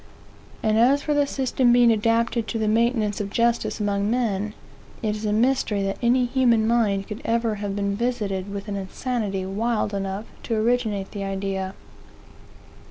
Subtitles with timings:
[0.63, 4.55] And as for the system being adapted to the maintenance of justice among men,
[5.03, 8.75] it is a mystery that any human mind could ever have been visited with an
[8.77, 11.75] insanity wild enough to originate the idea.